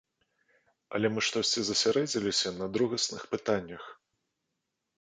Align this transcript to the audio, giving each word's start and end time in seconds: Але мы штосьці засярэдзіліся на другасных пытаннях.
Але 0.99 1.07
мы 1.15 1.21
штосьці 1.27 1.61
засярэдзіліся 1.67 2.55
на 2.63 2.71
другасных 2.79 3.21
пытаннях. 3.35 3.83